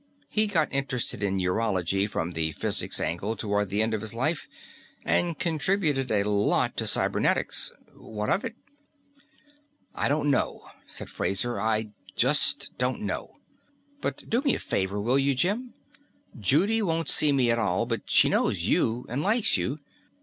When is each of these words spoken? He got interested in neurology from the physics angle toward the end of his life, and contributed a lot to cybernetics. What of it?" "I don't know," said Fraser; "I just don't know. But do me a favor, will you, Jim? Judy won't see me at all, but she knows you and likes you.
He 0.29 0.47
got 0.47 0.73
interested 0.73 1.21
in 1.21 1.37
neurology 1.37 2.07
from 2.07 2.31
the 2.31 2.53
physics 2.53 2.99
angle 2.99 3.35
toward 3.35 3.69
the 3.69 3.83
end 3.83 3.93
of 3.93 4.01
his 4.01 4.15
life, 4.15 4.47
and 5.05 5.37
contributed 5.37 6.09
a 6.09 6.27
lot 6.27 6.75
to 6.77 6.87
cybernetics. 6.87 7.71
What 7.93 8.27
of 8.31 8.43
it?" 8.43 8.55
"I 9.93 10.09
don't 10.09 10.31
know," 10.31 10.65
said 10.87 11.07
Fraser; 11.11 11.59
"I 11.59 11.91
just 12.15 12.71
don't 12.79 13.01
know. 13.03 13.37
But 14.01 14.27
do 14.27 14.41
me 14.41 14.55
a 14.55 14.59
favor, 14.59 14.99
will 14.99 15.19
you, 15.19 15.35
Jim? 15.35 15.75
Judy 16.39 16.81
won't 16.81 17.07
see 17.07 17.31
me 17.31 17.51
at 17.51 17.59
all, 17.59 17.85
but 17.85 18.09
she 18.09 18.27
knows 18.27 18.63
you 18.63 19.05
and 19.07 19.21
likes 19.21 19.55
you. 19.55 19.81